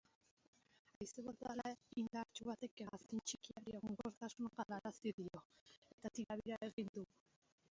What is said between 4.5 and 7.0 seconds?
galarazi dio eta tirabira egin